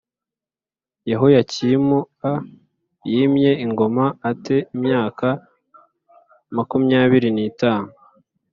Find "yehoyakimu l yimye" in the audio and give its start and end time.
1.09-3.51